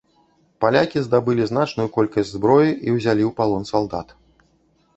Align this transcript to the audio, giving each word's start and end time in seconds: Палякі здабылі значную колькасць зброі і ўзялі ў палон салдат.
Палякі 0.63 1.01
здабылі 1.07 1.43
значную 1.51 1.85
колькасць 1.99 2.31
зброі 2.37 2.71
і 2.73 2.89
ўзялі 2.97 3.23
ў 3.29 3.33
палон 3.41 3.63
салдат. 3.71 4.19